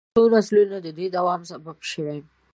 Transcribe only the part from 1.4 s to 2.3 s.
سبب شوي.